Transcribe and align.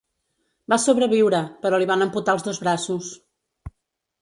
Va 0.73 0.79
sobreviure, 0.85 1.41
però 1.65 1.81
li 1.83 1.89
van 1.91 2.07
amputar 2.07 2.35
els 2.39 2.47
dos 2.49 2.63
braços. 2.65 3.11